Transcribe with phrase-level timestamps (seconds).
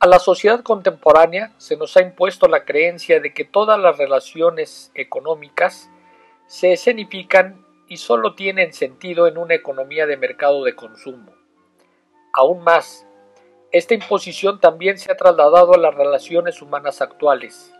[0.00, 4.92] A la sociedad contemporánea se nos ha impuesto la creencia de que todas las relaciones
[4.94, 5.90] económicas
[6.46, 11.32] se escenifican y solo tienen sentido en una economía de mercado de consumo.
[12.32, 13.08] Aún más,
[13.72, 17.74] esta imposición también se ha trasladado a las relaciones humanas actuales.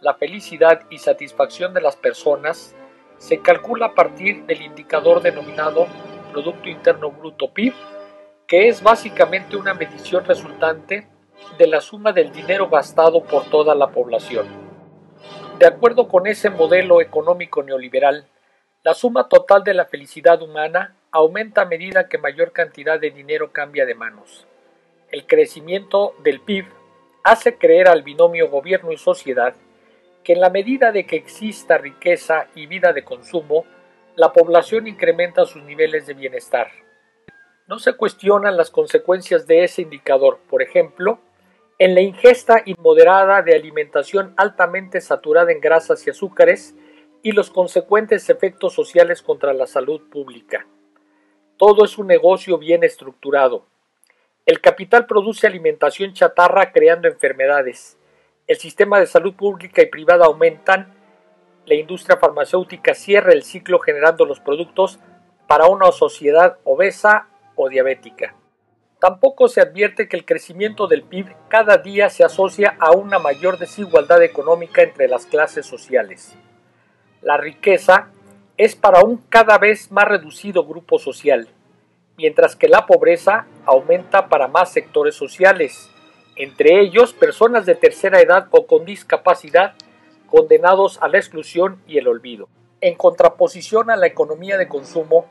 [0.00, 2.74] La felicidad y satisfacción de las personas
[3.18, 5.86] se calcula a partir del indicador denominado
[6.32, 7.74] Producto Interno Bruto PIB,
[8.46, 11.06] que es básicamente una medición resultante
[11.58, 14.46] de la suma del dinero gastado por toda la población.
[15.58, 18.26] De acuerdo con ese modelo económico neoliberal,
[18.82, 23.52] la suma total de la felicidad humana aumenta a medida que mayor cantidad de dinero
[23.52, 24.46] cambia de manos.
[25.10, 26.64] El crecimiento del PIB
[27.24, 29.54] hace creer al binomio gobierno y sociedad
[30.24, 33.64] que en la medida de que exista riqueza y vida de consumo,
[34.16, 36.70] la población incrementa sus niveles de bienestar.
[37.66, 41.20] No se cuestionan las consecuencias de ese indicador, por ejemplo,
[41.80, 46.74] en la ingesta inmoderada de alimentación altamente saturada en grasas y azúcares
[47.22, 50.66] y los consecuentes efectos sociales contra la salud pública.
[51.56, 53.64] Todo es un negocio bien estructurado.
[54.44, 57.96] El capital produce alimentación chatarra creando enfermedades.
[58.46, 60.94] El sistema de salud pública y privada aumentan.
[61.64, 65.00] La industria farmacéutica cierra el ciclo generando los productos
[65.46, 68.34] para una sociedad obesa o diabética.
[69.00, 73.58] Tampoco se advierte que el crecimiento del PIB cada día se asocia a una mayor
[73.58, 76.36] desigualdad económica entre las clases sociales.
[77.22, 78.08] La riqueza
[78.58, 81.48] es para un cada vez más reducido grupo social,
[82.18, 85.88] mientras que la pobreza aumenta para más sectores sociales,
[86.36, 89.76] entre ellos personas de tercera edad o con discapacidad
[90.26, 92.50] condenados a la exclusión y el olvido.
[92.82, 95.24] En contraposición a la economía de consumo,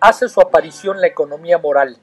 [0.00, 1.98] hace su aparición la economía moral,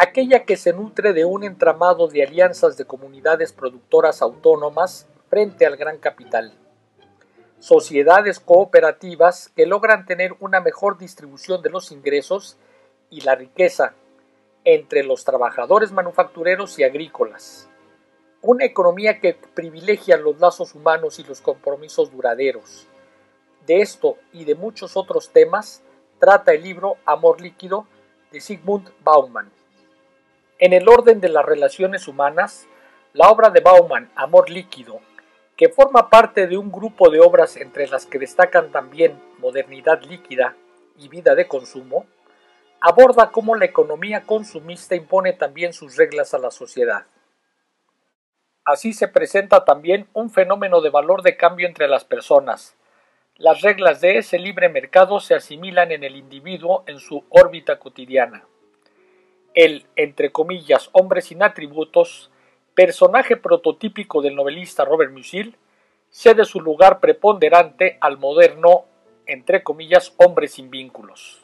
[0.00, 5.76] aquella que se nutre de un entramado de alianzas de comunidades productoras autónomas frente al
[5.76, 6.54] gran capital.
[7.58, 12.56] Sociedades cooperativas que logran tener una mejor distribución de los ingresos
[13.10, 13.92] y la riqueza
[14.64, 17.68] entre los trabajadores manufactureros y agrícolas.
[18.40, 22.86] Una economía que privilegia los lazos humanos y los compromisos duraderos.
[23.66, 25.82] De esto y de muchos otros temas
[26.18, 27.86] trata el libro Amor líquido
[28.32, 29.59] de Sigmund Baumann.
[30.62, 32.68] En el orden de las relaciones humanas,
[33.14, 35.00] la obra de Bauman, Amor líquido,
[35.56, 40.54] que forma parte de un grupo de obras entre las que destacan también Modernidad líquida
[40.98, 42.04] y Vida de consumo,
[42.78, 47.06] aborda cómo la economía consumista impone también sus reglas a la sociedad.
[48.62, 52.76] Así se presenta también un fenómeno de valor de cambio entre las personas.
[53.36, 58.44] Las reglas de ese libre mercado se asimilan en el individuo en su órbita cotidiana
[59.54, 62.30] el, entre comillas, hombre sin atributos,
[62.74, 65.56] personaje prototípico del novelista Robert Musil,
[66.10, 68.84] cede su lugar preponderante al moderno,
[69.26, 71.42] entre comillas, hombre sin vínculos.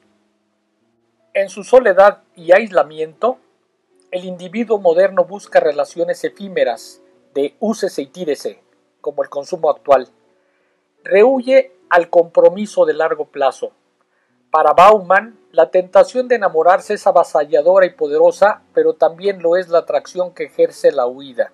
[1.34, 3.39] En su soledad y aislamiento,
[4.11, 7.03] el individuo moderno busca relaciones efímeras
[7.34, 8.62] de úsese y tírese,
[9.00, 10.09] como el consumo actual.
[11.05, 13.73] Rehuye al compromiso de largo plazo.
[14.50, 19.78] Para Bauman, la tentación de enamorarse es avasalladora y poderosa, pero también lo es la
[19.78, 21.50] atracción que ejerce la huida.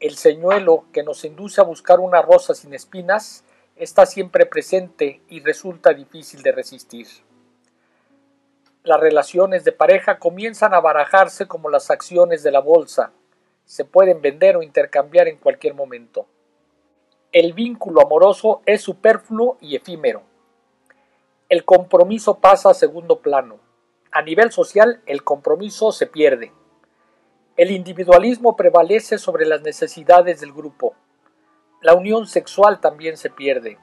[0.00, 3.44] El señuelo que nos induce a buscar una rosa sin espinas
[3.76, 7.08] está siempre presente y resulta difícil de resistir.
[8.84, 13.12] Las relaciones de pareja comienzan a barajarse como las acciones de la bolsa.
[13.66, 16.26] Se pueden vender o intercambiar en cualquier momento.
[17.32, 20.31] El vínculo amoroso es superfluo y efímero
[21.52, 23.58] el compromiso pasa a segundo plano.
[24.10, 26.50] A nivel social, el compromiso se pierde.
[27.58, 30.94] El individualismo prevalece sobre las necesidades del grupo.
[31.82, 33.76] La unión sexual también se pierde.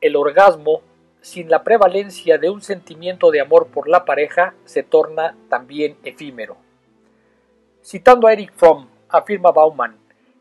[0.00, 0.80] El orgasmo,
[1.20, 6.56] sin la prevalencia de un sentimiento de amor por la pareja, se torna también efímero.
[7.80, 10.00] Citando a Eric Fromm, afirma Bauman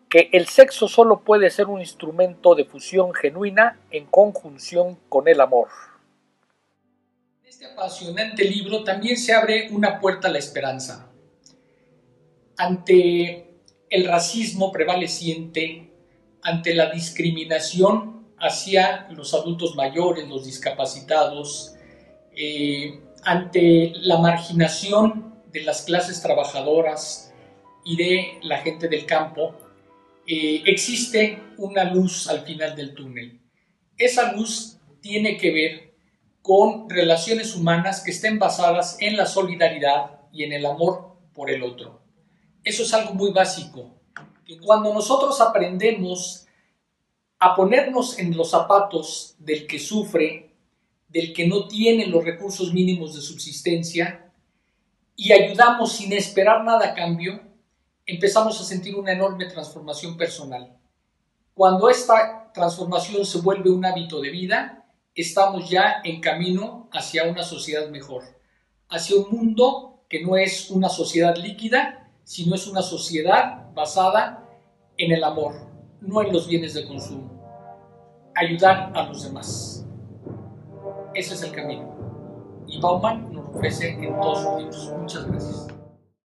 [0.09, 5.39] que el sexo solo puede ser un instrumento de fusión genuina en conjunción con el
[5.39, 5.67] amor
[7.55, 11.09] este apasionante libro también se abre una puerta a la esperanza.
[12.57, 13.47] Ante
[13.89, 15.89] el racismo prevaleciente,
[16.41, 21.75] ante la discriminación hacia los adultos mayores, los discapacitados,
[22.35, 27.33] eh, ante la marginación de las clases trabajadoras
[27.85, 29.55] y de la gente del campo,
[30.27, 33.39] eh, existe una luz al final del túnel.
[33.97, 35.84] Esa luz tiene que ver
[36.45, 41.63] con relaciones humanas que estén basadas en la solidaridad y en el amor por el
[41.63, 42.03] otro.
[42.63, 43.95] Eso es algo muy básico.
[44.45, 46.45] Que cuando nosotros aprendemos
[47.39, 50.53] a ponernos en los zapatos del que sufre,
[51.07, 54.31] del que no tiene los recursos mínimos de subsistencia,
[55.15, 57.41] y ayudamos sin esperar nada a cambio,
[58.05, 60.77] empezamos a sentir una enorme transformación personal.
[61.55, 64.84] Cuando esta transformación se vuelve un hábito de vida,
[65.15, 68.23] estamos ya en camino hacia una sociedad mejor,
[68.89, 74.47] hacia un mundo que no es una sociedad líquida, sino es una sociedad basada
[74.97, 75.53] en el amor,
[76.01, 77.31] no en los bienes de consumo.
[78.35, 79.85] Ayudar a los demás.
[81.13, 81.95] Ese es el camino.
[82.67, 84.93] Y Bauman nos ofrece en todos sus libros.
[84.99, 85.67] Muchas gracias.